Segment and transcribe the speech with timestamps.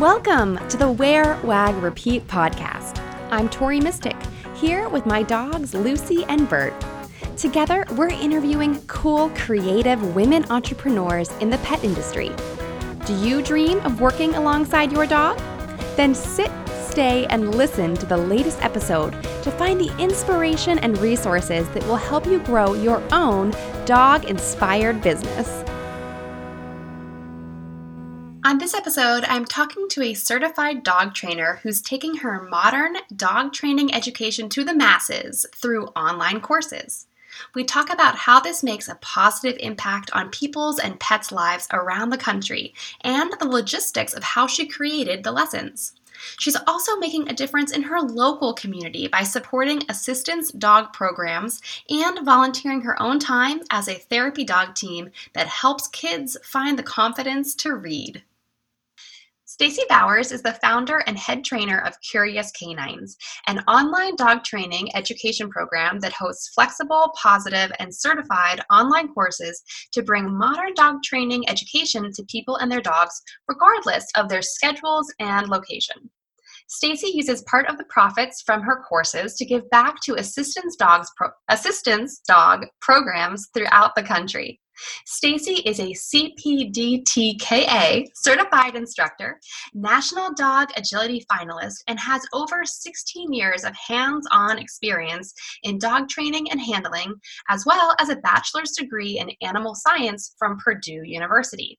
[0.00, 2.98] Welcome to the Wear, Wag, Repeat podcast.
[3.30, 4.16] I'm Tori Mistick,
[4.56, 6.72] here with my dogs Lucy and Bert.
[7.36, 12.34] Together, we're interviewing cool, creative women entrepreneurs in the pet industry.
[13.04, 15.36] Do you dream of working alongside your dog?
[15.96, 16.50] Then sit,
[16.88, 19.12] stay, and listen to the latest episode
[19.42, 23.52] to find the inspiration and resources that will help you grow your own
[23.84, 25.62] dog inspired business.
[28.50, 33.52] On this episode, I'm talking to a certified dog trainer who's taking her modern dog
[33.52, 37.06] training education to the masses through online courses.
[37.54, 42.10] We talk about how this makes a positive impact on people's and pets' lives around
[42.10, 45.92] the country and the logistics of how she created the lessons.
[46.36, 52.26] She's also making a difference in her local community by supporting assistance dog programs and
[52.26, 57.54] volunteering her own time as a therapy dog team that helps kids find the confidence
[57.54, 58.24] to read.
[59.52, 63.16] Stacy Bowers is the founder and head trainer of Curious Canines,
[63.48, 70.04] an online dog training education program that hosts flexible, positive, and certified online courses to
[70.04, 75.48] bring modern dog training education to people and their dogs, regardless of their schedules and
[75.48, 76.08] location.
[76.68, 81.10] Stacy uses part of the profits from her courses to give back to assistance dogs
[81.16, 84.60] pro- assistance dog programs throughout the country.
[85.06, 85.94] Stacy is a
[86.42, 89.40] CPDTKA certified instructor,
[89.74, 96.08] National Dog Agility finalist, and has over 16 years of hands on experience in dog
[96.08, 97.14] training and handling,
[97.48, 101.78] as well as a bachelor's degree in animal science from Purdue University.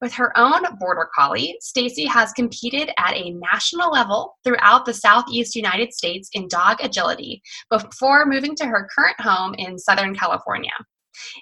[0.00, 5.54] With her own border collie, Stacy has competed at a national level throughout the southeast
[5.54, 10.72] United States in dog agility before moving to her current home in Southern California.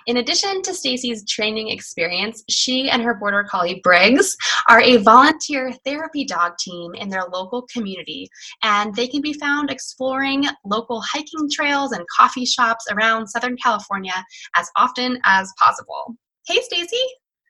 [0.07, 4.37] In addition to Stacy's training experience, she and her border collie Briggs
[4.69, 8.29] are a volunteer therapy dog team in their local community,
[8.63, 14.25] and they can be found exploring local hiking trails and coffee shops around Southern California
[14.55, 16.17] as often as possible.
[16.47, 16.97] Hey, Stacy.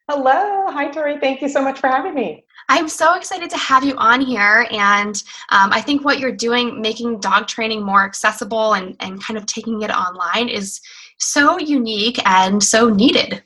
[0.09, 0.63] Hello.
[0.67, 1.19] Hi, Tori.
[1.19, 2.45] Thank you so much for having me.
[2.69, 4.65] I'm so excited to have you on here.
[4.71, 9.37] And um, I think what you're doing, making dog training more accessible and, and kind
[9.37, 10.79] of taking it online, is
[11.17, 13.43] so unique and so needed.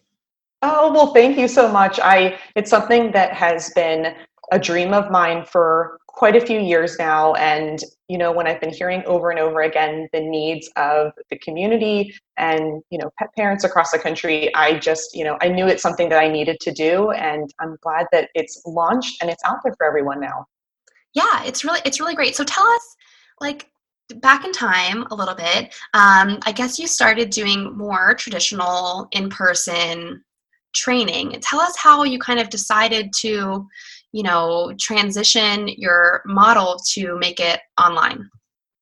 [0.62, 2.00] Oh, well, thank you so much.
[2.00, 4.16] I it's something that has been
[4.52, 8.60] a dream of mine for quite a few years now and you know when i've
[8.60, 13.30] been hearing over and over again the needs of the community and you know pet
[13.36, 16.60] parents across the country i just you know i knew it's something that i needed
[16.60, 20.46] to do and i'm glad that it's launched and it's out there for everyone now
[21.14, 22.96] yeah it's really it's really great so tell us
[23.40, 23.68] like
[24.20, 29.30] back in time a little bit, um, I guess you started doing more traditional in
[29.30, 30.24] person
[30.74, 31.38] training.
[31.42, 33.68] Tell us how you kind of decided to,
[34.12, 38.30] you know, transition your model to make it online.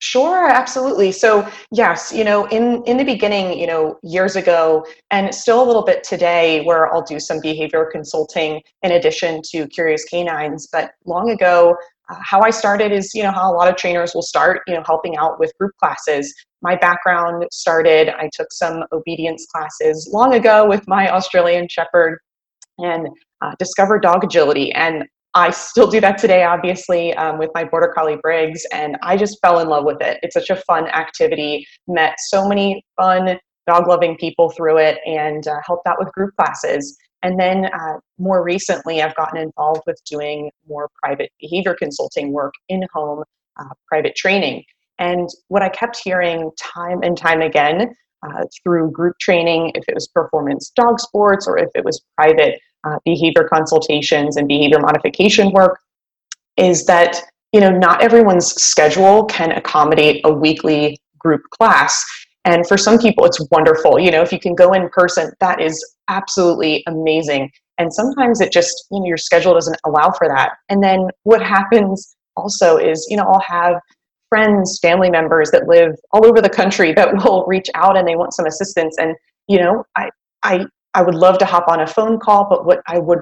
[0.01, 1.11] Sure, absolutely.
[1.11, 5.67] So, yes, you know, in in the beginning, you know, years ago and still a
[5.67, 10.91] little bit today where I'll do some behavior consulting in addition to Curious Canines, but
[11.05, 11.75] long ago
[12.21, 14.83] how I started is, you know, how a lot of trainers will start, you know,
[14.85, 16.33] helping out with group classes.
[16.61, 22.19] My background started, I took some obedience classes long ago with my Australian Shepherd
[22.79, 23.07] and
[23.41, 24.71] uh, discovered dog agility.
[24.73, 25.05] And
[25.35, 29.37] I still do that today, obviously, um, with my Border Collie Briggs, and I just
[29.41, 30.17] fell in love with it.
[30.23, 33.37] It's such a fun activity, met so many fun,
[33.67, 36.97] dog loving people through it, and uh, helped out with group classes.
[37.23, 42.53] And then uh, more recently, I've gotten involved with doing more private behavior consulting work
[42.69, 43.23] in home
[43.59, 44.63] uh, private training.
[44.99, 47.93] And what I kept hearing time and time again
[48.23, 52.59] uh, through group training, if it was performance dog sports or if it was private
[52.85, 55.79] uh, behavior consultations and behavior modification work,
[56.57, 57.21] is that
[57.53, 62.05] you know not everyone's schedule can accommodate a weekly group class
[62.49, 63.99] and for some people, it's wonderful.
[63.99, 67.51] You know, if you can go in person, that is absolutely amazing.
[67.77, 70.53] And sometimes it just, you know, your schedule doesn't allow for that.
[70.67, 73.75] And then what happens also is, you know, I'll have
[74.29, 78.15] friends, family members that live all over the country that will reach out and they
[78.15, 78.97] want some assistance.
[78.97, 79.15] And,
[79.47, 80.09] you know, I,
[80.41, 83.19] I, I would love to hop on a phone call, but what I would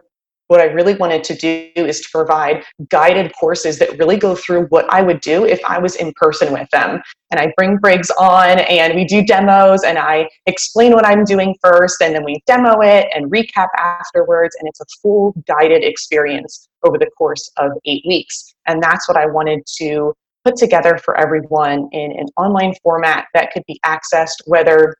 [0.47, 4.65] what I really wanted to do is to provide guided courses that really go through
[4.67, 7.01] what I would do if I was in person with them.
[7.31, 11.55] And I bring Briggs on and we do demos and I explain what I'm doing
[11.61, 14.55] first and then we demo it and recap afterwards.
[14.59, 18.55] And it's a full guided experience over the course of eight weeks.
[18.67, 20.13] And that's what I wanted to
[20.45, 24.95] put together for everyone in an online format that could be accessed whether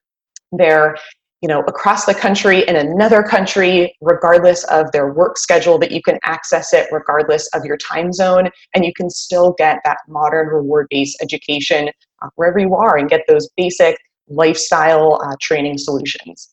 [0.52, 0.98] they're
[1.42, 6.02] you know across the country in another country regardless of their work schedule that you
[6.02, 10.48] can access it regardless of your time zone and you can still get that modern
[10.48, 11.90] reward based education
[12.22, 13.98] uh, wherever you are and get those basic
[14.30, 16.50] lifestyle uh, training solutions.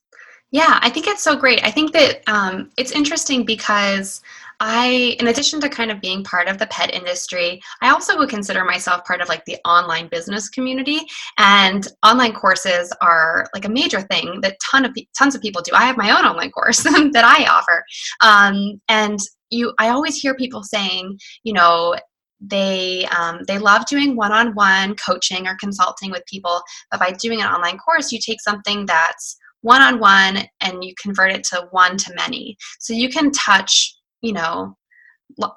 [0.51, 1.65] Yeah i think it's so great.
[1.65, 4.21] I think that um, it's interesting because
[4.61, 8.29] I, in addition to kind of being part of the pet industry, I also would
[8.29, 11.01] consider myself part of like the online business community.
[11.39, 15.73] And online courses are like a major thing that ton of tons of people do.
[15.75, 17.85] I have my own online course that I offer,
[18.21, 19.19] um, and
[19.51, 19.73] you.
[19.79, 21.95] I always hear people saying, you know,
[22.41, 27.49] they um, they love doing one-on-one coaching or consulting with people, but by doing an
[27.49, 32.57] online course, you take something that's one-on-one and you convert it to one to many.
[32.81, 33.94] So you can touch
[34.25, 34.77] you know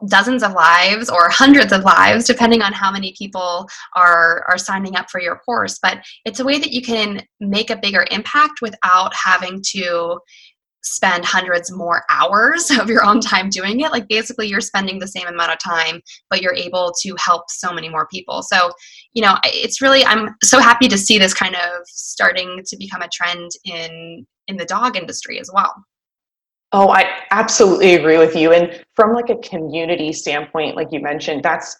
[0.07, 4.95] dozens of lives or hundreds of lives depending on how many people are are signing
[4.95, 5.79] up for your course.
[5.81, 10.19] But it's a way that you can make a bigger impact without having to
[10.83, 13.91] spend hundreds more hours of your own time doing it.
[13.91, 17.73] Like basically you're spending the same amount of time but you're able to help so
[17.73, 18.41] many more people.
[18.41, 18.71] So
[19.17, 23.01] you know it's really i'm so happy to see this kind of starting to become
[23.01, 25.73] a trend in in the dog industry as well
[26.73, 28.51] Oh, I absolutely agree with you.
[28.51, 31.77] And from like a community standpoint, like you mentioned, that's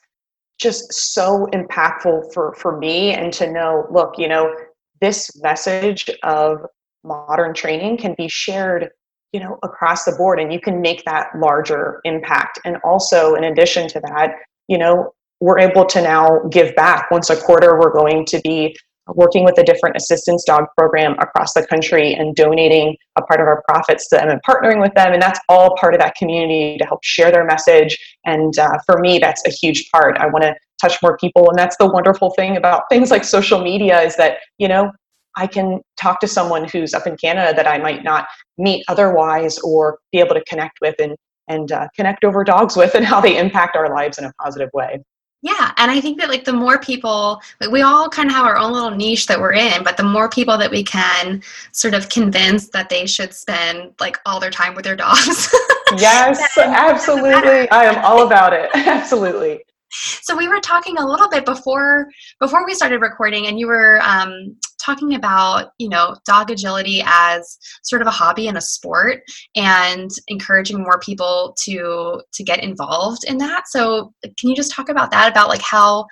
[0.60, 4.56] just so impactful for for me and to know, look, you know,
[5.02, 6.60] this message of
[7.04, 8.90] modern training can be shared,
[9.34, 12.60] you know, across the board and you can make that larger impact.
[12.66, 14.32] And also in addition to that,
[14.68, 18.76] you know, we're able to now give back once a quarter we're going to be
[19.10, 23.48] working with a different assistance dog program across the country and donating a part of
[23.48, 25.14] our profits to them and partnering with them.
[25.14, 27.98] And that's all part of that community to help share their message.
[28.26, 30.18] And uh, for me, that's a huge part.
[30.18, 31.50] I want to touch more people.
[31.50, 34.92] And that's the wonderful thing about things like social media is that, you know,
[35.36, 38.28] I can talk to someone who's up in Canada that I might not
[38.58, 41.16] meet otherwise or be able to connect with and,
[41.48, 44.70] and uh, connect over dogs with and how they impact our lives in a positive
[44.74, 45.00] way.
[45.42, 48.46] Yeah, and I think that like the more people, like we all kind of have
[48.46, 51.94] our own little niche that we're in, but the more people that we can sort
[51.94, 55.54] of convince that they should spend like all their time with their dogs.
[55.98, 57.70] yes, absolutely.
[57.70, 58.72] I am all about it.
[58.76, 59.64] Absolutely.
[59.92, 62.08] So we were talking a little bit before
[62.40, 67.58] before we started recording, and you were um, talking about you know dog agility as
[67.84, 69.22] sort of a hobby and a sport,
[69.56, 73.64] and encouraging more people to to get involved in that.
[73.68, 75.32] So can you just talk about that?
[75.32, 76.06] About like how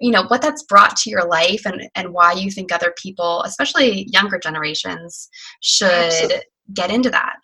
[0.00, 3.42] you know what that's brought to your life, and and why you think other people,
[3.42, 5.28] especially younger generations,
[5.62, 6.42] should Absolutely.
[6.74, 7.36] get into that.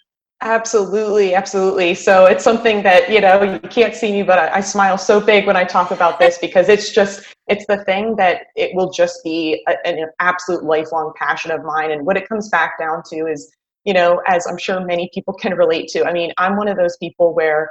[0.43, 1.95] Absolutely, absolutely.
[1.95, 5.21] So it's something that, you know, you can't see me, but I, I, smile so
[5.21, 8.91] big when I talk about this because it's just, it's the thing that it will
[8.91, 11.93] just be a, an absolute lifelong passion of mine.
[11.93, 13.51] And what it comes back down to is,
[13.85, 16.05] you know, as I'm sure many people can relate to.
[16.05, 17.71] I mean, I'm one of those people where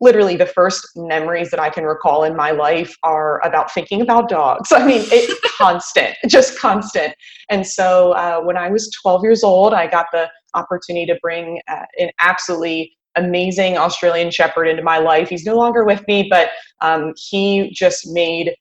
[0.00, 4.28] literally the first memories that I can recall in my life are about thinking about
[4.28, 4.70] dogs.
[4.72, 7.14] I mean, it's constant, just constant.
[7.50, 11.60] And so uh, when I was 12 years old, I got the opportunity to bring
[11.68, 15.28] uh, an absolutely amazing Australian Shepherd into my life.
[15.28, 16.50] He's no longer with me, but
[16.80, 18.54] um, he just made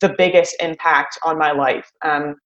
[0.00, 1.90] the biggest impact on my life.
[2.02, 2.36] Um,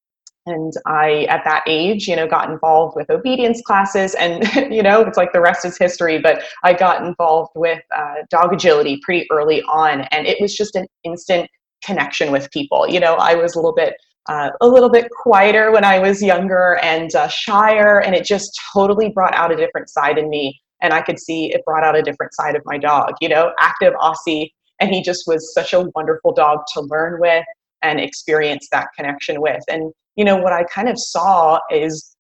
[0.47, 5.01] and I, at that age, you know, got involved with obedience classes, and you know,
[5.03, 6.21] it's like the rest is history.
[6.21, 10.77] But I got involved with uh, dog agility pretty early on, and it was just
[10.77, 11.51] an instant
[11.83, 12.89] connection with people.
[12.89, 13.95] You know, I was a little bit
[14.29, 18.59] uh, a little bit quieter when I was younger and uh, shyer, and it just
[18.73, 20.61] totally brought out a different side in me.
[20.83, 23.53] And I could see it brought out a different side of my dog, you know,
[23.61, 24.51] active Aussie.
[24.81, 27.45] And he just was such a wonderful dog to learn with
[27.83, 29.63] and experience that connection with.
[29.69, 32.16] And, you know, what I kind of saw is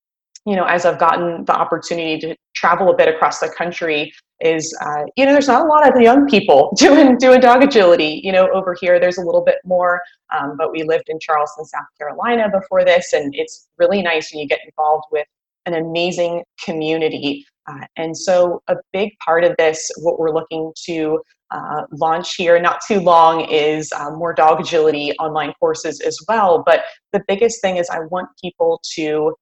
[0.47, 4.77] you know, as I've gotten the opportunity to travel a bit across the country, is
[4.81, 8.21] uh, you know, there's not a lot of young people doing doing dog agility.
[8.23, 10.01] You know, over here there's a little bit more,
[10.37, 14.41] um, but we lived in Charleston, South Carolina before this, and it's really nice when
[14.41, 15.27] you get involved with
[15.67, 17.45] an amazing community.
[17.69, 22.61] Uh, and so, a big part of this, what we're looking to uh, launch here
[22.61, 26.63] not too long is uh, more dog agility online courses as well.
[26.65, 29.35] But the biggest thing is I want people to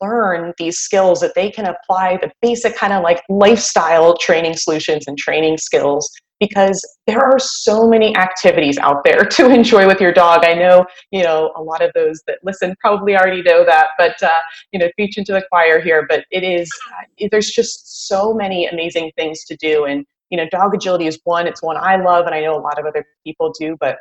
[0.00, 5.06] learn these skills that they can apply the basic kind of like lifestyle training solutions
[5.06, 10.12] and training skills because there are so many activities out there to enjoy with your
[10.12, 10.44] dog.
[10.44, 14.20] I know, you know, a lot of those that listen probably already know that, but,
[14.22, 14.40] uh,
[14.72, 18.66] you know, preach into the choir here, but it is, uh, there's just so many
[18.66, 19.84] amazing things to do.
[19.84, 22.62] And, you know, dog agility is one, it's one I love, and I know a
[22.62, 23.98] lot of other people do, but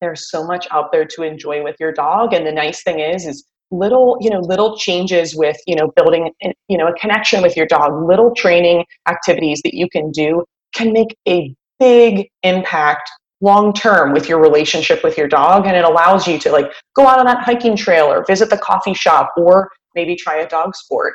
[0.00, 2.34] there's so much out there to enjoy with your dog.
[2.34, 6.30] And the nice thing is, is little you know little changes with you know building
[6.68, 10.42] you know a connection with your dog little training activities that you can do
[10.74, 13.10] can make a big impact
[13.40, 15.66] long term with your relationship with your dog.
[15.66, 18.58] And it allows you to like go out on that hiking trail or visit the
[18.58, 21.14] coffee shop or maybe try a dog sport.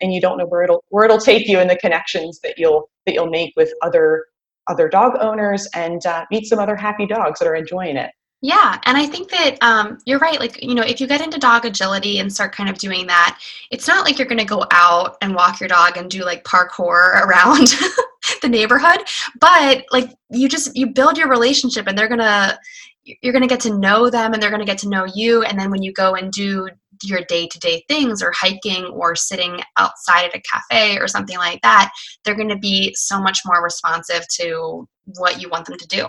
[0.00, 2.88] And you don't know where it'll where it'll take you and the connections that you'll
[3.06, 4.26] that you'll make with other
[4.68, 8.10] other dog owners and uh, meet some other happy dogs that are enjoying it
[8.44, 10.40] yeah, and I think that um, you're right.
[10.40, 13.40] Like, you know, if you get into dog agility and start kind of doing that,
[13.70, 16.42] it's not like you're going to go out and walk your dog and do like
[16.42, 17.68] parkour around
[18.42, 18.98] the neighborhood,
[19.40, 22.58] but like you just you build your relationship and they're to
[23.04, 25.42] you're going to get to know them and they're going to get to know you
[25.42, 26.68] and then when you go and do
[27.02, 31.90] your day-to-day things or hiking or sitting outside at a cafe or something like that,
[32.24, 36.06] they're going to be so much more responsive to what you want them to do.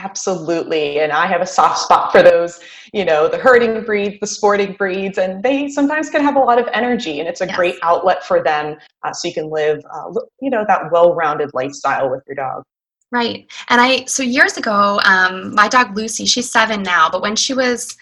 [0.00, 1.00] Absolutely.
[1.00, 2.60] And I have a soft spot for those,
[2.92, 6.58] you know, the herding breeds, the sporting breeds, and they sometimes can have a lot
[6.60, 7.56] of energy and it's a yes.
[7.56, 11.50] great outlet for them uh, so you can live, uh, you know, that well rounded
[11.52, 12.62] lifestyle with your dog.
[13.10, 13.50] Right.
[13.70, 17.54] And I, so years ago, um, my dog Lucy, she's seven now, but when she
[17.54, 17.96] was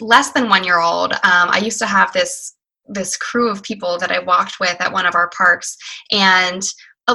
[0.00, 2.54] less than one year old, um, I used to have this
[2.90, 5.76] this crew of people that I walked with at one of our parks,
[6.10, 6.62] and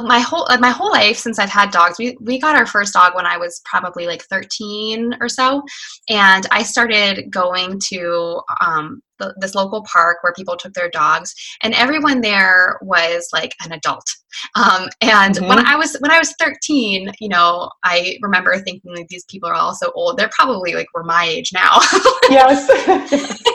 [0.01, 3.15] my whole my whole life since I've had dogs, we we got our first dog
[3.15, 5.63] when I was probably like 13 or so,
[6.09, 11.33] and I started going to um, the, this local park where people took their dogs,
[11.61, 14.05] and everyone there was like an adult.
[14.55, 15.47] Um, and mm-hmm.
[15.47, 19.49] when I was when I was 13, you know, I remember thinking like these people
[19.49, 20.17] are all so old.
[20.17, 21.79] They're probably like we're my age now.
[22.29, 23.41] yes.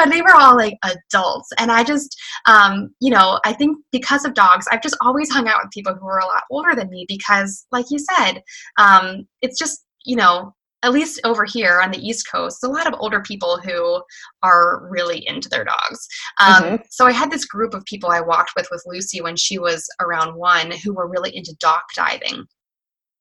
[0.00, 1.50] but they were all like adults.
[1.58, 5.46] And I just, um, you know, I think because of dogs, I've just always hung
[5.46, 8.42] out with people who are a lot older than me because, like you said,
[8.78, 12.86] um, it's just, you know, at least over here on the East Coast, a lot
[12.86, 14.02] of older people who
[14.42, 16.08] are really into their dogs.
[16.40, 16.76] Um, mm-hmm.
[16.88, 19.86] So I had this group of people I walked with with Lucy when she was
[20.00, 22.46] around one who were really into dock diving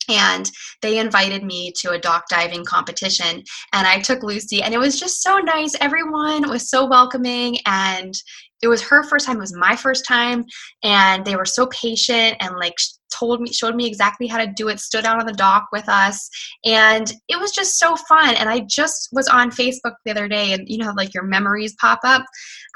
[0.10, 0.52] and
[0.82, 5.00] they invited me to a dock diving competition and i took lucy and it was
[5.00, 5.76] just so nice.
[5.80, 8.14] Everyone was so welcoming and
[8.62, 10.46] it was her first time it was my first time
[10.84, 12.76] and they were so patient and like
[13.12, 15.88] told me showed me exactly how to do it stood out on the dock with
[15.90, 16.30] us
[16.66, 20.54] and it was just so fun and i just was on facebook the other day
[20.54, 22.24] and you know like your memories pop up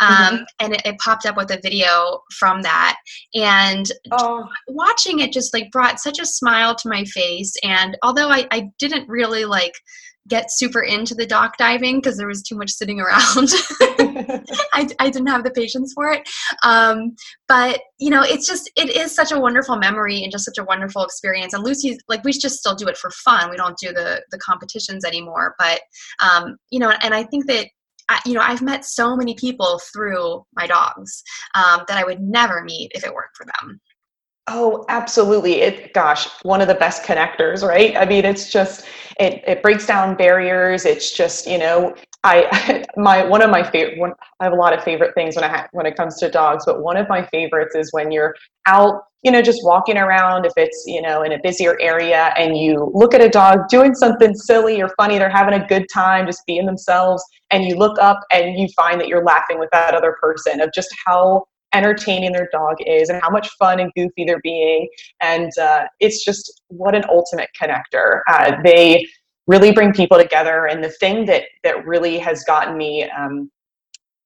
[0.01, 0.43] um, mm-hmm.
[0.59, 2.97] and it, it, popped up with a video from that
[3.35, 4.47] and oh.
[4.67, 8.69] watching it just like brought such a smile to my face and although i, I
[8.79, 9.73] didn't really like
[10.29, 13.49] get super into the dock diving because there was too much sitting around.
[14.73, 16.27] I, I didn't have the patience for it.
[16.63, 17.15] Um,
[17.47, 20.63] but, you know, it's just, it is such a wonderful memory and just such a
[20.63, 21.53] wonderful experience.
[21.53, 23.49] And Lucy's, like, we just still do it for fun.
[23.49, 25.55] We don't do the, the competitions anymore.
[25.59, 25.81] But,
[26.21, 27.67] um, you know, and I think that
[28.09, 31.23] I, you know, I've met so many people through my dogs
[31.55, 33.79] um, that I would never meet if it weren't for them.
[34.47, 35.61] Oh, absolutely.
[35.61, 37.95] It gosh, one of the best connectors, right?
[37.95, 38.85] I mean, it's just
[39.19, 40.85] it it breaks down barriers.
[40.85, 41.95] It's just, you know,
[42.25, 45.45] I my one of my favorite one I have a lot of favorite things when
[45.45, 48.35] I ha- when it comes to dogs, but one of my favorites is when you're
[48.65, 52.57] out, you know, just walking around if it's, you know, in a busier area and
[52.57, 56.25] you look at a dog doing something silly or funny, they're having a good time,
[56.25, 59.93] just being themselves, and you look up and you find that you're laughing with that
[59.95, 64.25] other person of just how entertaining their dog is and how much fun and goofy
[64.25, 64.87] they're being.
[65.21, 68.21] And uh, it's just what an ultimate connector.
[68.27, 69.07] Uh, they
[69.47, 70.67] really bring people together.
[70.67, 73.49] And the thing that that really has gotten me um,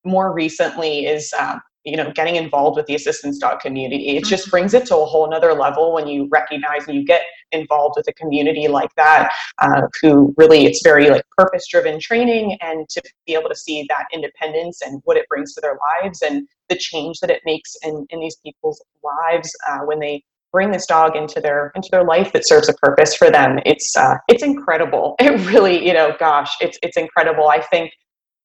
[0.06, 4.44] more recently is uh, you know getting involved with the assistance dog community it just
[4.44, 4.51] mm-hmm.
[4.51, 8.08] brings it to a whole nother level when you recognize and you get involved with
[8.08, 13.01] a community like that uh, who really it's very like purpose driven training and to
[13.25, 16.75] be able to see that independence and what it brings to their lives and the
[16.75, 21.16] change that it makes in, in these people's lives uh, when they bring this dog
[21.16, 23.60] into their into their life that serves a purpose for them.
[23.66, 25.16] It's uh, it's incredible.
[25.22, 27.50] It really you know gosh it's it's incredible.
[27.50, 27.92] I think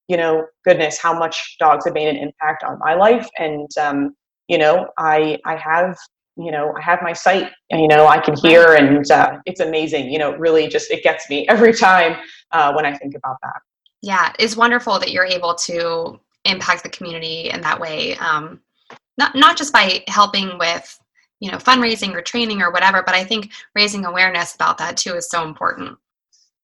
[0.08, 3.28] you know, goodness, how much dogs have made an impact on my life.
[3.38, 4.14] And, um,
[4.48, 5.96] you know, I, I have,
[6.36, 9.60] you know, I have my sight and, you know, I can hear and uh, it's
[9.60, 12.16] amazing, you know, really just, it gets me every time
[12.52, 13.60] uh, when I think about that.
[14.00, 14.32] Yeah.
[14.38, 18.16] It's wonderful that you're able to impact the community in that way.
[18.16, 18.60] Um,
[19.18, 20.98] not, not just by helping with,
[21.40, 25.14] you know, fundraising or training or whatever, but I think raising awareness about that too
[25.14, 25.98] is so important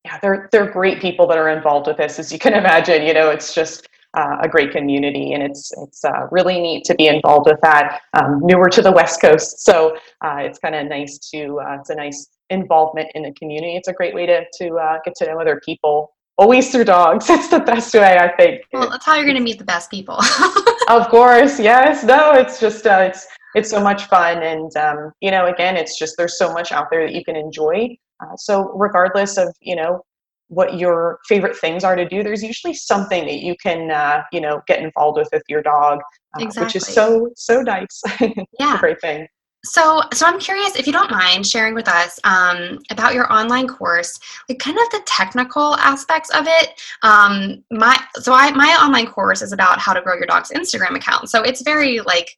[0.05, 3.07] yeah, they're they're great people that are involved with this, as you can imagine.
[3.07, 6.95] You know, it's just uh, a great community, and it's it's uh, really neat to
[6.97, 8.01] be involved with that.
[8.15, 11.91] Um, newer to the West Coast, so uh, it's kind of nice to uh, it's
[11.91, 13.77] a nice involvement in the community.
[13.77, 17.29] It's a great way to to uh, get to know other people always through dogs.
[17.31, 18.63] It's the best way, I think.
[18.73, 20.19] Well, that's how you're going to meet the best people.
[20.89, 22.03] of course, yes.
[22.03, 25.97] No, it's just uh, it's it's so much fun, and um, you know, again, it's
[25.97, 27.97] just there's so much out there that you can enjoy.
[28.21, 30.03] Uh, so regardless of you know
[30.49, 34.41] what your favorite things are to do, there's usually something that you can uh, you
[34.41, 36.01] know get involved with with your dog,
[36.37, 36.65] uh, exactly.
[36.67, 38.03] which is so so nice.
[38.59, 39.29] Yeah, great thing.
[39.65, 43.67] So, so I'm curious if you don't mind sharing with us um, about your online
[43.67, 46.81] course, like kind of the technical aspects of it.
[47.03, 50.97] Um, my so I my online course is about how to grow your dog's Instagram
[50.97, 51.29] account.
[51.29, 52.31] So it's very like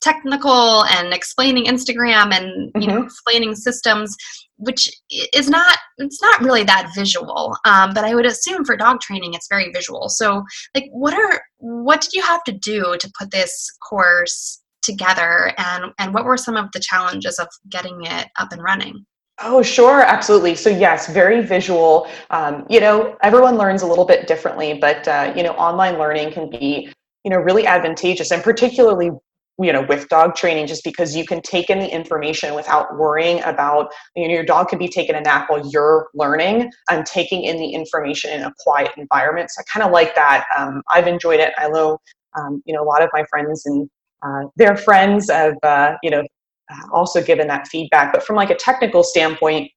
[0.00, 3.00] technical and explaining Instagram and you mm-hmm.
[3.00, 4.16] know explaining systems,
[4.58, 4.90] which
[5.34, 7.56] is not it's not really that visual.
[7.64, 10.08] Um, but I would assume for dog training it's very visual.
[10.08, 10.44] So,
[10.74, 15.92] like, what are what did you have to do to put this course together and
[15.98, 19.04] and what were some of the challenges of getting it up and running
[19.42, 20.54] Oh, sure, absolutely.
[20.54, 22.08] So, yes, very visual.
[22.30, 26.32] Um, you know, everyone learns a little bit differently, but uh, you know, online learning
[26.32, 26.90] can be,
[27.22, 29.10] you know, really advantageous, and particularly,
[29.58, 33.42] you know, with dog training, just because you can take in the information without worrying
[33.44, 37.44] about, you know, your dog can be taking a nap while you're learning and taking
[37.44, 39.50] in the information in a quiet environment.
[39.50, 40.44] So, I kind of like that.
[40.56, 41.52] Um, I've enjoyed it.
[41.56, 41.98] I know,
[42.38, 43.88] um, you know, a lot of my friends and
[44.22, 46.22] uh, their friends have uh, you know
[46.92, 49.70] also given that feedback but from like a technical standpoint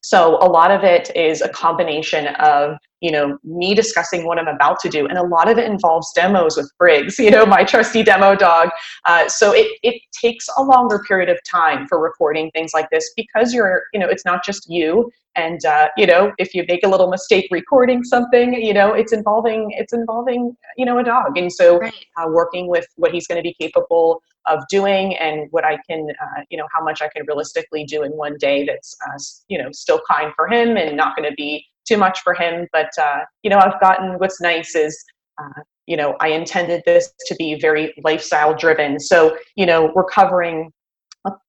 [0.00, 4.48] so a lot of it is a combination of you know me discussing what i'm
[4.48, 7.64] about to do and a lot of it involves demos with briggs you know my
[7.64, 8.70] trusty demo dog.
[9.04, 13.12] Uh, so it, it takes a longer period of time for recording things like this
[13.16, 15.10] because you're you know it's not just you.
[15.36, 19.12] And uh, you know if you make a little mistake recording something you know it's
[19.12, 21.36] involving it's involving you know a dog.
[21.36, 21.92] And so right.
[22.16, 26.08] uh, working with what he's going to be capable of doing and what i can
[26.22, 29.18] uh, you know how much i can realistically do in one day that's uh,
[29.48, 32.66] you know still kind for him and not going to be too much for him.
[32.72, 35.02] But uh, you know i've gotten what's nice is
[35.38, 39.00] uh, you know i intended this to be very lifestyle driven.
[39.00, 40.72] So you know we're covering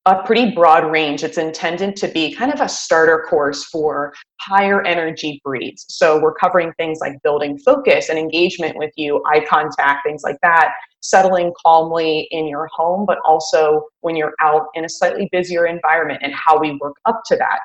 [0.06, 1.24] a, pretty broad range.
[1.24, 5.86] It's intended to be kind of a starter course for higher energy breeds.
[5.90, 10.38] So we're covering things like building focus and engagement with you, eye contact, things like
[10.42, 15.66] that, settling calmly in your home, but also when you're out in a slightly busier
[15.66, 17.60] environment and how we work up to that.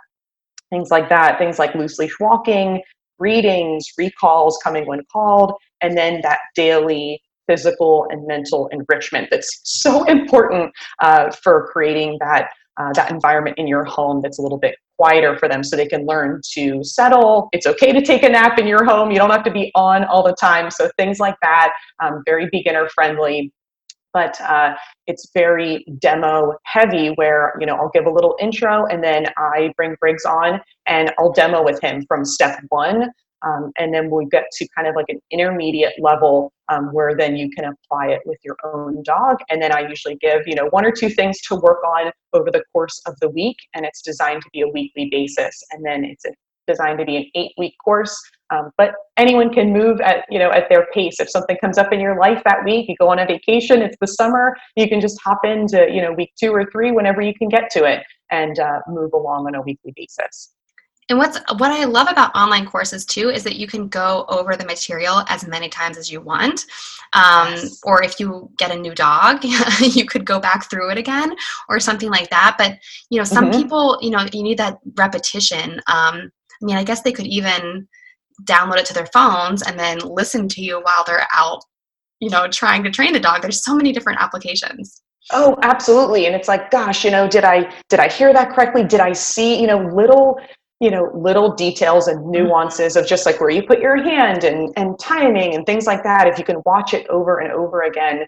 [0.71, 2.83] Things like that, things like loose leash walking,
[3.19, 10.05] readings, recalls, coming when called, and then that daily physical and mental enrichment that's so
[10.09, 14.77] important uh, for creating that uh, that environment in your home that's a little bit
[14.99, 17.49] quieter for them so they can learn to settle.
[17.53, 19.11] It's okay to take a nap in your home.
[19.11, 20.71] You don't have to be on all the time.
[20.71, 23.53] So things like that um, very beginner friendly.
[24.13, 24.75] But uh,
[25.07, 29.73] it's very demo heavy where you know i'll give a little intro and then i
[29.77, 33.11] bring briggs on and i'll demo with him from step one
[33.47, 37.37] um, and then we get to kind of like an intermediate level um, where then
[37.37, 39.37] you can apply it with your own dog.
[39.51, 42.51] And then I usually give, you know, one or two things to work on over
[42.51, 43.57] the course of the week.
[43.75, 45.63] And it's designed to be a weekly basis.
[45.71, 46.25] And then it's
[46.67, 48.21] designed to be an eight week course.
[48.51, 51.21] Um, but anyone can move at, you know, at their pace.
[51.21, 53.97] If something comes up in your life that week, you go on a vacation, it's
[54.01, 57.35] the summer, you can just hop into, you know, week two or three whenever you
[57.35, 60.56] can get to it and uh, move along on a weekly basis.
[61.09, 64.57] And what's what I love about online courses too is that you can go over
[64.57, 66.66] the material as many times as you want.
[67.12, 67.81] Um, yes.
[67.85, 69.45] Or if you get a new dog,
[69.81, 71.37] you could go back through it again
[71.69, 72.57] or something like that.
[72.59, 72.79] But
[73.11, 73.62] you know, some mm-hmm.
[73.62, 75.75] people, you know, you need that repetition.
[75.87, 77.87] Um, I mean, I guess they could even
[78.45, 81.62] download it to their phones and then listen to you while they're out,
[82.21, 83.42] you know, trying to train the dog.
[83.42, 85.03] There's so many different applications.
[85.33, 86.27] Oh, absolutely.
[86.27, 88.85] And it's like, gosh, you know, did I did I hear that correctly?
[88.85, 90.38] Did I see, you know, little
[90.81, 92.33] you know little details and mm-hmm.
[92.33, 96.03] nuances of just like where you put your hand and and timing and things like
[96.03, 96.27] that.
[96.27, 98.27] If you can watch it over and over again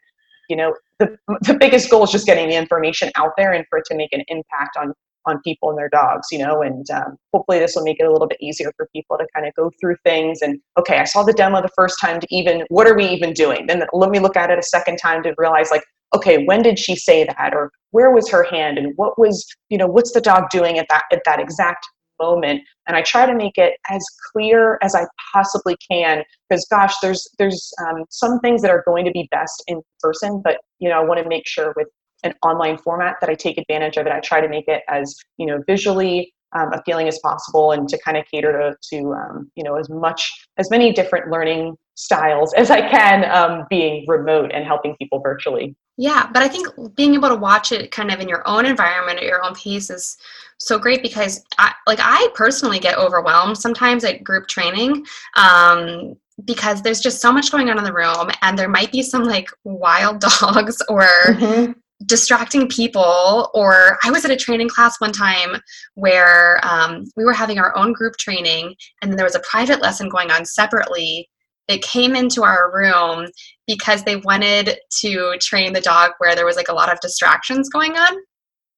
[0.48, 3.78] you know the, the biggest goal is just getting the information out there and for
[3.78, 4.92] it to make an impact on
[5.26, 8.10] on people and their dogs you know and um, hopefully this will make it a
[8.10, 11.22] little bit easier for people to kind of go through things and okay i saw
[11.22, 13.66] the demo the first time to even what are we even doing?
[13.66, 15.84] Then let me look at it a second time to realize like
[16.14, 17.52] okay when did she say that?
[17.52, 20.86] Or where was her hand and what was you know what's the dog doing at
[20.88, 21.86] that at that exact
[22.20, 26.94] moment and i try to make it as clear as i possibly can because gosh
[27.02, 30.88] there's there's um, some things that are going to be best in person but you
[30.88, 31.88] know i want to make sure with
[32.24, 34.12] an online format that i take advantage of it.
[34.12, 37.98] I try to make it as you know visually um, appealing as possible and to
[37.98, 42.54] kind of cater to, to um, you know as much as many different learning styles
[42.54, 47.14] as i can um, being remote and helping people virtually Yeah, but I think being
[47.14, 50.16] able to watch it kind of in your own environment at your own pace is
[50.56, 56.82] so great because I like I personally get overwhelmed sometimes at group training um, because
[56.82, 59.48] there's just so much going on in the room and there might be some like
[59.64, 61.72] wild dogs or mm-hmm.
[62.06, 65.60] distracting people or I was at a training class one time
[65.94, 69.82] where um, we were having our own group training and then there was a private
[69.82, 71.28] lesson going on separately
[71.68, 73.28] it came into our room
[73.66, 77.68] because they wanted to train the dog where there was like a lot of distractions
[77.68, 78.16] going on.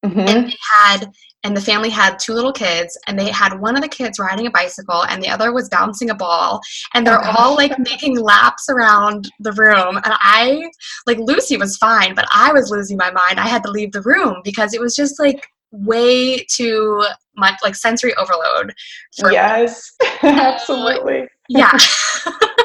[0.04, 0.20] Mm-hmm.
[0.20, 1.10] And they had
[1.42, 4.46] and the family had two little kids and they had one of the kids riding
[4.46, 6.60] a bicycle and the other was bouncing a ball
[6.94, 10.70] and they're oh, all like making laps around the room and i
[11.06, 13.40] like lucy was fine but i was losing my mind.
[13.40, 17.02] I had to leave the room because it was just like way too
[17.36, 18.74] much like sensory overload
[19.30, 19.92] yes.
[20.22, 21.26] Absolutely.
[21.48, 21.72] yeah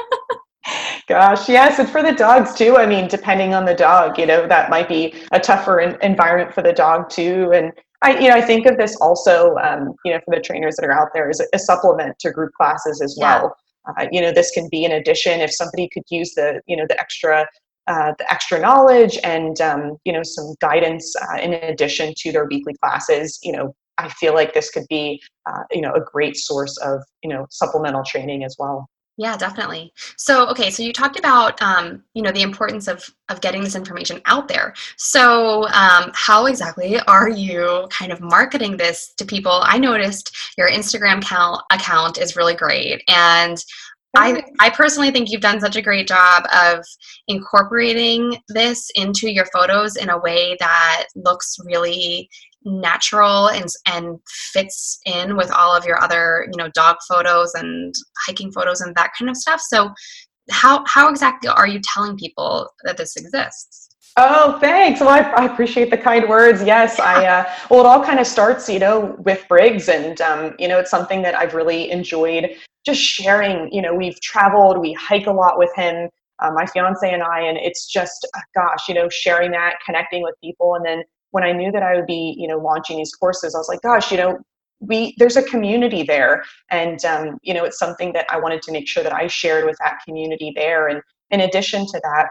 [1.08, 2.78] Gosh, yes, and for the dogs too.
[2.78, 6.63] I mean, depending on the dog, you know, that might be a tougher environment for
[6.63, 7.52] the dog too.
[7.54, 10.76] And I, you know, I think of this also, um, you know, for the trainers
[10.78, 13.41] that are out there as a, a supplement to group classes as yeah.
[13.41, 13.56] well.
[13.88, 16.86] Uh, you know, this can be an addition if somebody could use the, you know,
[16.89, 17.46] the extra
[17.88, 22.46] uh, the extra knowledge and um, you know some guidance uh, in addition to their
[22.46, 26.36] weekly classes you know i feel like this could be uh, you know a great
[26.36, 29.93] source of you know supplemental training as well yeah, definitely.
[30.17, 33.75] So, okay, so you talked about, um, you know, the importance of of getting this
[33.75, 34.73] information out there.
[34.97, 39.62] So, um, how exactly are you kind of marketing this to people?
[39.63, 43.58] I noticed your Instagram account account is really great, and
[44.17, 46.86] I, I personally think you've done such a great job of
[47.28, 52.30] incorporating this into your photos in a way that looks really
[52.65, 57.93] natural and and fits in with all of your other you know dog photos and
[58.25, 59.91] hiking photos and that kind of stuff so
[60.51, 65.01] how how exactly are you telling people that this exists Oh, thanks.
[65.01, 66.63] Well, I, I, appreciate the kind words.
[66.63, 67.25] Yes, I.
[67.25, 70.80] Uh, well, it all kind of starts, you know, with Briggs, and um, you know,
[70.80, 73.69] it's something that I've really enjoyed just sharing.
[73.73, 77.41] You know, we've traveled, we hike a lot with him, uh, my fiance and I,
[77.41, 81.04] and it's just, uh, gosh, you know, sharing that, connecting with people, and then
[81.36, 83.82] when I knew that I would be, you know, launching these courses, I was like,
[83.82, 84.39] gosh, you know,
[84.80, 88.71] we there's a community there, and um, you know, it's something that I wanted to
[88.71, 90.88] make sure that I shared with that community there.
[90.88, 92.28] And in addition to that,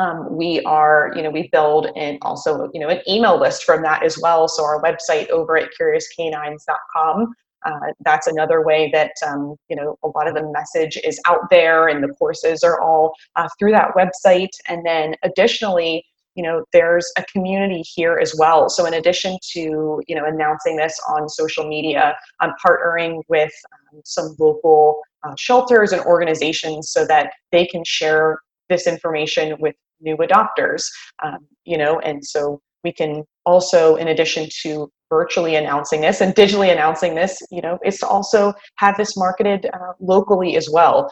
[0.00, 3.82] um, we are, you know, we build and also, you know, an email list from
[3.82, 4.48] that as well.
[4.48, 7.34] So our website over at curiouscanines.com.
[7.66, 11.50] Uh, that's another way that um, you know a lot of the message is out
[11.50, 14.54] there, and the courses are all uh, through that website.
[14.68, 18.68] And then additionally, you know there's a community here as well.
[18.68, 24.00] So in addition to you know announcing this on social media i'm partnering with um,
[24.04, 30.16] some local uh, shelters and organizations so that they can share this information with new
[30.16, 30.84] adopters
[31.22, 36.34] um, you know and so we can also in addition to virtually announcing this and
[36.34, 41.10] digitally announcing this you know is to also have this marketed uh, locally as well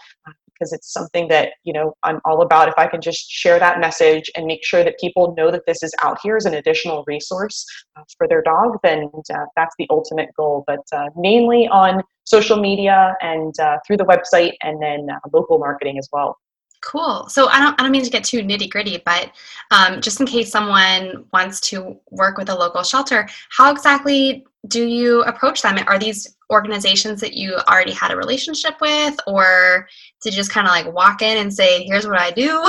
[0.60, 2.68] because it's something that you know i'm all about.
[2.68, 5.82] If i can just share that message and make sure that people know that this
[5.82, 7.64] is out here as an additional resource
[7.96, 10.64] uh, for their dog then uh, that's the ultimate goal.
[10.66, 15.58] But uh, mainly on social media and uh, through the website and then uh, local
[15.58, 16.36] marketing as well
[16.82, 17.28] Cool.
[17.28, 19.32] So I don't I don't mean to get too nitty gritty, but
[19.70, 24.86] um, just in case someone wants to work with a local shelter, how exactly do
[24.86, 25.78] you approach them?
[25.86, 29.88] Are these organizations that you already had a relationship with, or
[30.24, 32.66] you just kind of like walk in and say, "Here's what I do"?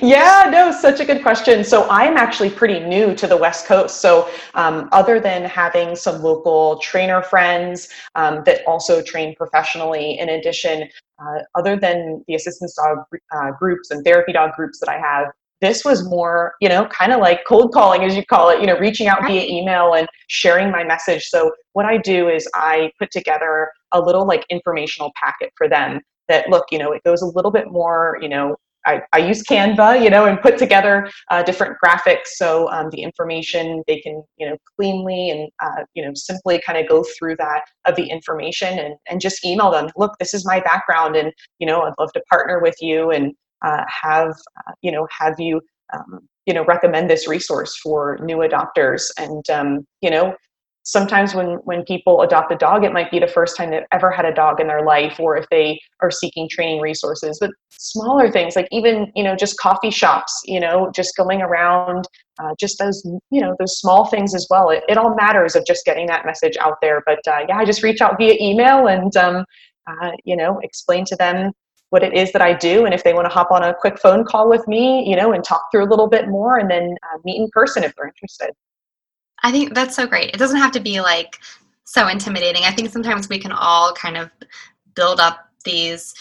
[0.06, 1.64] yeah, no, such a good question.
[1.64, 4.00] So I'm actually pretty new to the West Coast.
[4.00, 10.28] So um, other than having some local trainer friends um, that also train professionally, in
[10.30, 10.88] addition,
[11.20, 12.98] uh, other than the assistance dog
[13.34, 15.26] uh, groups and therapy dog groups that I have,
[15.60, 18.66] this was more, you know, kind of like cold calling, as you call it, you
[18.66, 21.26] know, reaching out via email and sharing my message.
[21.26, 26.00] So what I do is I put together a little like informational packet for them
[26.28, 29.42] that look, you know, it goes a little bit more, you know, I, I use
[29.42, 34.22] Canva, you know, and put together uh, different graphics so um, the information they can,
[34.38, 38.04] you know, cleanly and, uh, you know, simply kind of go through that of the
[38.04, 39.88] information and, and just email them.
[39.96, 43.34] Look, this is my background, and you know, I'd love to partner with you and
[43.64, 45.60] uh, have, uh, you know, have you,
[45.92, 49.10] um, you know, recommend this resource for new adopters.
[49.18, 50.34] And um, you know,
[50.82, 54.10] sometimes when when people adopt a dog it might be the first time they've ever
[54.10, 58.30] had a dog in their life or if they are seeking training resources but smaller
[58.30, 62.06] things like even you know just coffee shops you know just going around
[62.42, 65.64] uh, just those you know those small things as well it, it all matters of
[65.66, 68.86] just getting that message out there but uh, yeah i just reach out via email
[68.86, 69.44] and um,
[69.86, 71.52] uh, you know explain to them
[71.90, 72.84] what it is that I do.
[72.84, 75.32] And if they want to hop on a quick phone call with me, you know,
[75.32, 78.06] and talk through a little bit more and then uh, meet in person if they're
[78.06, 78.52] interested.
[79.42, 80.30] I think that's so great.
[80.34, 81.38] It doesn't have to be like
[81.84, 82.64] so intimidating.
[82.64, 84.30] I think sometimes we can all kind of
[84.94, 86.14] build up these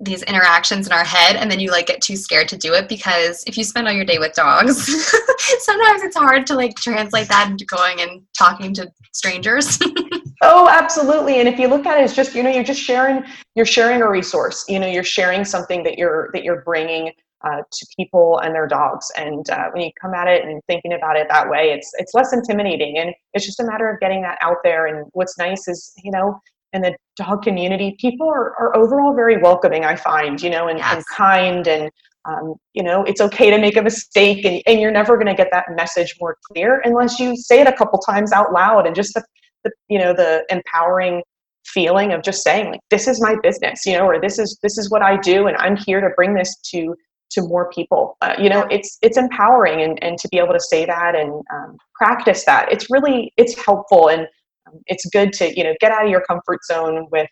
[0.00, 2.88] these interactions in our head and then you like get too scared to do it
[2.88, 4.86] because if you spend all your day with dogs
[5.58, 9.76] sometimes it's hard to like translate that into going and talking to strangers
[10.42, 13.24] oh absolutely and if you look at it as just you know you're just sharing
[13.56, 17.10] you're sharing a resource you know you're sharing something that you're that you're bringing
[17.44, 19.10] uh, to people and their dogs.
[19.16, 22.14] And uh, when you come at it and thinking about it that way, it's it's
[22.14, 24.86] less intimidating, and it's just a matter of getting that out there.
[24.86, 26.40] And what's nice is, you know,
[26.72, 29.84] in the dog community, people are, are overall very welcoming.
[29.84, 30.94] I find, you know, and, yes.
[30.94, 31.90] and kind, and
[32.24, 35.34] um, you know, it's okay to make a mistake, and, and you're never going to
[35.34, 38.96] get that message more clear unless you say it a couple times out loud, and
[38.96, 39.24] just the,
[39.64, 41.22] the you know the empowering
[41.64, 44.78] feeling of just saying like this is my business you know or this is this
[44.78, 46.94] is what i do and i'm here to bring this to
[47.38, 48.16] to more people.
[48.20, 51.32] Uh, you know it's it's empowering and, and to be able to say that and
[51.52, 52.70] um, practice that.
[52.72, 54.22] It's really it's helpful and
[54.66, 57.28] um, it's good to you know get out of your comfort zone with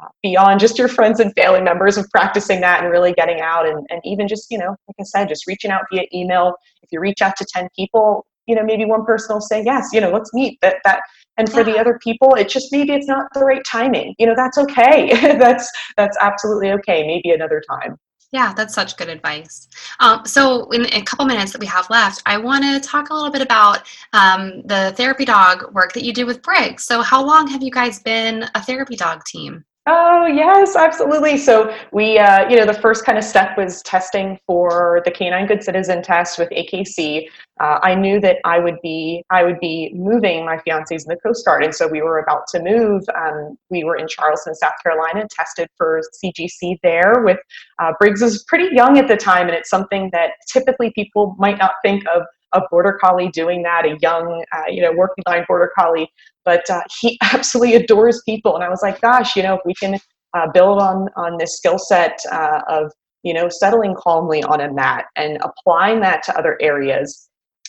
[0.00, 3.68] uh, beyond just your friends and family members of practicing that and really getting out
[3.68, 6.54] and, and even just you know like i said just reaching out via email.
[6.82, 9.88] If you reach out to 10 people you know maybe one person will say yes
[9.92, 10.58] you know let's meet.
[10.62, 11.02] That that
[11.36, 11.72] and for yeah.
[11.74, 14.14] the other people it's just maybe it's not the right timing.
[14.18, 15.36] You know that's okay.
[15.38, 17.06] That's that's absolutely okay.
[17.06, 17.96] Maybe another time
[18.32, 19.68] yeah, that's such good advice.
[19.98, 23.14] Um, so, in a couple minutes that we have left, I want to talk a
[23.14, 26.84] little bit about um, the therapy dog work that you do with Briggs.
[26.84, 29.64] So, how long have you guys been a therapy dog team?
[29.92, 31.36] Oh yes, absolutely.
[31.36, 35.48] So we, uh, you know, the first kind of step was testing for the Canine
[35.48, 37.26] Good Citizen test with AKC.
[37.60, 40.44] Uh, I knew that I would be, I would be moving.
[40.46, 43.02] My fiance's in the Coast Guard, and so we were about to move.
[43.16, 47.22] Um, we were in Charleston, South Carolina, tested for CGC there.
[47.24, 47.38] With
[47.80, 51.58] uh, Briggs was pretty young at the time, and it's something that typically people might
[51.58, 55.44] not think of a border collie doing that, a young, uh, you know, working line
[55.46, 56.10] border collie.
[56.44, 59.74] But uh, he absolutely adores people, and I was like, gosh, you know, if we
[59.74, 59.98] can
[60.34, 64.72] uh, build on on this skill set uh, of you know settling calmly on a
[64.72, 67.26] mat and applying that to other areas.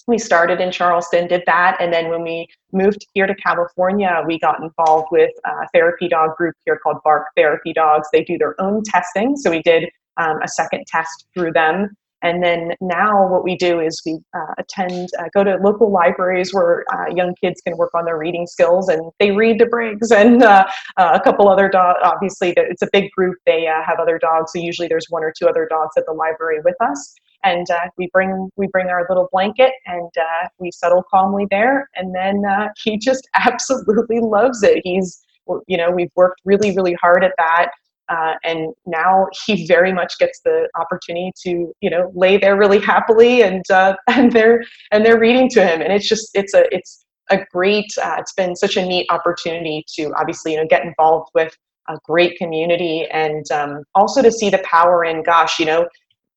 [0.07, 4.39] We started in Charleston, did that, and then when we moved here to California, we
[4.39, 8.07] got involved with a therapy dog group here called Bark Therapy Dogs.
[8.11, 12.43] They do their own testing, so we did um, a second test through them and
[12.43, 16.85] then now what we do is we uh, attend, uh, go to local libraries where
[16.93, 20.43] uh, young kids can work on their reading skills and they read to Briggs and
[20.43, 20.65] uh,
[20.97, 21.99] uh, a couple other dogs.
[22.03, 23.37] Obviously, it's a big group.
[23.45, 24.51] They uh, have other dogs.
[24.53, 27.15] So usually there's one or two other dogs at the library with us.
[27.43, 27.65] And
[27.97, 30.11] we bring we bring our little blanket and
[30.59, 31.89] we settle calmly there.
[31.95, 32.43] And then
[32.83, 34.81] he just absolutely loves it.
[34.83, 35.25] He's
[35.67, 37.71] you know we've worked really really hard at that
[38.11, 42.79] uh, and now he very much gets the opportunity to you know lay there really
[42.79, 45.81] happily and uh, and they're and they're reading to him.
[45.81, 49.85] And it's just it's a it's a great uh, it's been such a neat opportunity
[49.95, 51.55] to obviously you know get involved with
[51.89, 55.87] a great community and um, also to see the power in gosh you know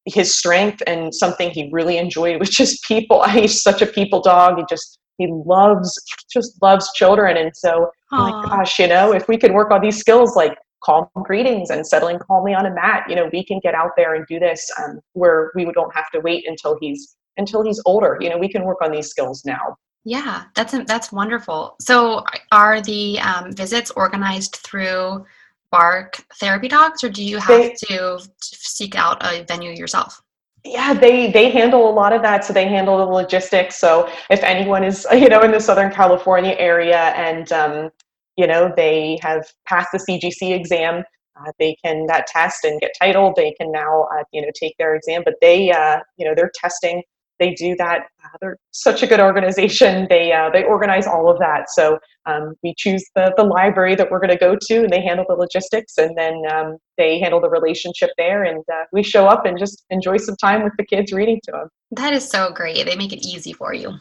[0.07, 3.25] his strength and something he really enjoyed was just people.
[3.29, 4.59] He's such a people dog.
[4.59, 5.93] He just he loves
[6.33, 7.37] just loves children.
[7.37, 11.09] And so like gosh you know if we could work on these skills like calm
[11.15, 13.05] greetings and settling calmly on a mat.
[13.09, 16.11] You know we can get out there and do this um, where we don't have
[16.13, 18.19] to wait until he's until he's older.
[18.21, 19.77] You know we can work on these skills now.
[20.05, 21.77] Yeah that's that's wonderful.
[21.81, 25.25] So are the um, visits organized through
[25.71, 30.23] bark therapy dogs or do you have they, to seek out a venue yourself?
[30.65, 32.45] Yeah they they handle a lot of that.
[32.45, 33.77] So they handle the logistics.
[33.77, 37.91] So if anyone is you know in the southern california area and um,
[38.37, 41.03] you know they have passed the cgc exam
[41.37, 44.75] uh, they can that test and get titled they can now uh, you know take
[44.79, 47.03] their exam but they uh, you know they're testing
[47.41, 51.39] they do that uh, they're such a good organization they uh, they organize all of
[51.39, 51.71] that.
[51.71, 55.03] So um, we choose the, the library that we're going to go to and they
[55.03, 59.27] handle the logistics and then um, they handle the relationship there and uh, we show
[59.27, 62.51] up and just enjoy some time with the kids reading to them that is so
[62.53, 63.93] great they make it easy for you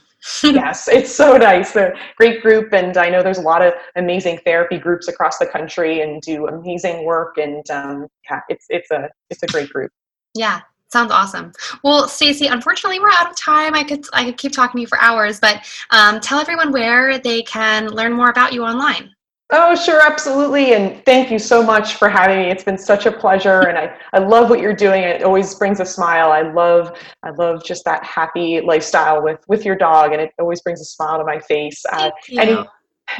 [0.44, 1.74] yes, it's so nice.
[1.74, 5.38] They're a great group, and I know there's a lot of amazing therapy groups across
[5.38, 7.38] the country and do amazing work.
[7.38, 9.92] And um, yeah, it's it's a it's a great group.
[10.34, 11.52] Yeah, sounds awesome.
[11.84, 13.76] Well, Stacy, unfortunately, we're out of time.
[13.76, 17.20] I could I could keep talking to you for hours, but um, tell everyone where
[17.20, 19.14] they can learn more about you online.
[19.52, 20.74] Oh, sure, absolutely.
[20.74, 22.50] And thank you so much for having me.
[22.50, 25.04] It's been such a pleasure and I, I love what you're doing.
[25.04, 26.32] It always brings a smile.
[26.32, 30.62] I love I love just that happy lifestyle with with your dog and it always
[30.62, 31.84] brings a smile to my face.
[31.92, 32.10] Uh.
[32.32, 32.58] Any,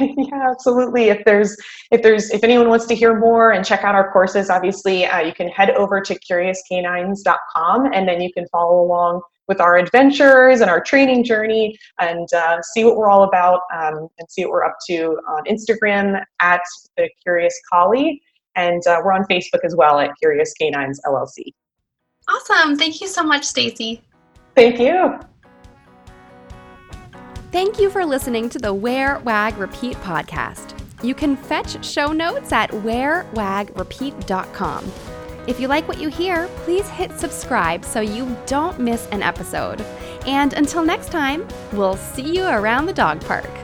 [0.00, 1.04] yeah, absolutely.
[1.04, 1.56] If there's
[1.90, 5.20] if there's if anyone wants to hear more and check out our courses, obviously uh,
[5.20, 10.60] you can head over to curiouscanines.com and then you can follow along with our adventures
[10.60, 14.52] and our training journey and uh, see what we're all about um, and see what
[14.52, 16.60] we're up to on Instagram at
[16.96, 18.20] the Curious Collie.
[18.56, 21.52] And uh, we're on Facebook as well at Curious Canines LLC.
[22.28, 22.76] Awesome.
[22.76, 24.02] Thank you so much, Stacy.
[24.54, 25.18] Thank you.
[27.50, 30.74] Thank you for listening to the Wear, Wag, Repeat podcast.
[31.04, 35.13] You can fetch show notes at wearwagrepeat.com.
[35.46, 39.80] If you like what you hear, please hit subscribe so you don't miss an episode.
[40.26, 43.63] And until next time, we'll see you around the dog park.